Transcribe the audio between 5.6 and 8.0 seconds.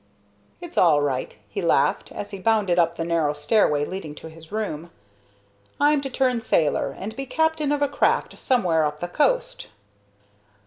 "I'm to turn sailor, and be captain of a